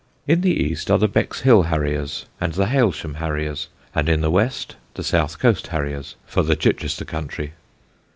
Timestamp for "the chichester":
6.41-7.05